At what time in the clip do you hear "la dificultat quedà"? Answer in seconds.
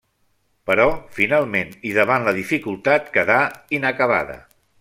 2.31-3.41